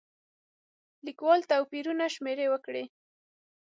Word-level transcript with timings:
لیکوال 1.05 1.39
توپیرونه 1.51 2.05
شمېرې 2.15 2.45
وکړي. 2.49 2.83